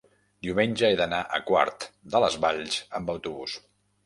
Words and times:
Diumenge 0.45 0.87
he 0.87 0.95
d'anar 1.01 1.19
a 1.39 1.39
Quart 1.51 1.87
de 2.15 2.23
les 2.25 2.39
Valls 2.47 2.81
amb 3.03 3.15
autobús. 3.17 3.61